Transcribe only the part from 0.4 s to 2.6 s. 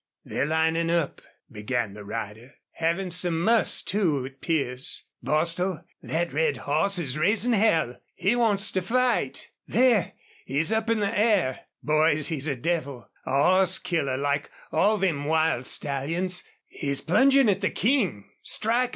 linin' up," began the rider.